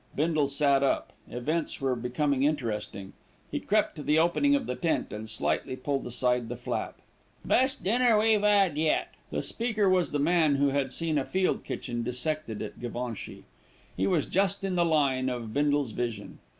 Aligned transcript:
Bindle 0.15 0.47
sat 0.47 0.81
up. 0.81 1.13
Events 1.29 1.79
were 1.79 1.95
becoming 1.95 2.41
interesting. 2.41 3.13
He 3.51 3.59
crept 3.59 3.95
to 3.97 4.01
the 4.01 4.17
opening 4.17 4.55
of 4.55 4.65
the 4.65 4.75
tent 4.75 5.13
and 5.13 5.29
slightly 5.29 5.75
pulled 5.75 6.07
aside 6.07 6.49
the 6.49 6.57
flap. 6.57 6.97
"Best 7.45 7.83
dinner 7.83 8.17
we've 8.17 8.43
'ad 8.43 8.79
yet." 8.79 9.13
The 9.29 9.43
speaker 9.43 9.87
was 9.87 10.09
the 10.09 10.17
man 10.17 10.55
who 10.55 10.69
had 10.69 10.91
seen 10.91 11.19
a 11.19 11.23
field 11.23 11.63
kitchen 11.63 12.01
dissected 12.01 12.63
at 12.63 12.79
Givenchy. 12.79 13.43
He 13.95 14.07
was 14.07 14.25
just 14.25 14.63
in 14.63 14.73
the 14.73 14.85
line 14.85 15.29
of 15.29 15.53
Bindle's 15.53 15.91
vision. 15.91 16.39